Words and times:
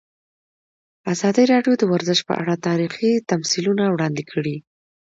ازادي 1.13 1.43
راډیو 1.53 1.73
د 1.77 1.83
ورزش 1.91 2.19
په 2.27 2.33
اړه 2.41 2.53
تاریخي 2.67 3.11
تمثیلونه 3.31 3.83
وړاندې 3.89 4.23
کړي. 4.31 4.55